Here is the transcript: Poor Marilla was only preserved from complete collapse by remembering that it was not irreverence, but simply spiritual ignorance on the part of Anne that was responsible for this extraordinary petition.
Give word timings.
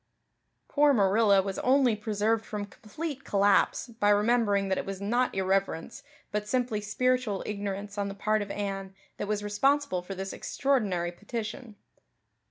Poor 0.67 0.93
Marilla 0.93 1.43
was 1.43 1.59
only 1.59 1.95
preserved 1.95 2.43
from 2.43 2.65
complete 2.65 3.23
collapse 3.23 3.85
by 3.87 4.09
remembering 4.09 4.67
that 4.67 4.79
it 4.79 4.85
was 4.87 4.99
not 4.99 5.35
irreverence, 5.35 6.01
but 6.31 6.47
simply 6.47 6.81
spiritual 6.81 7.43
ignorance 7.45 7.99
on 7.99 8.07
the 8.07 8.15
part 8.15 8.41
of 8.41 8.49
Anne 8.49 8.95
that 9.17 9.27
was 9.27 9.43
responsible 9.43 10.01
for 10.01 10.15
this 10.15 10.33
extraordinary 10.33 11.11
petition. 11.11 11.75